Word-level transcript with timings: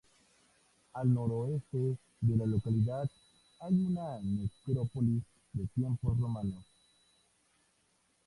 Al 0.93 1.13
noroeste 1.13 1.77
de 2.21 2.35
la 2.35 2.47
localidad 2.47 3.07
hay 3.59 3.85
una 3.85 4.19
necrópolis 4.19 5.21
de 5.53 5.67
tiempos 5.75 6.17
romanos. 6.19 6.65